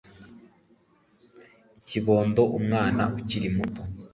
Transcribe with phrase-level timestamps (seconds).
[1.79, 3.81] ikibondo umwana ukiri muto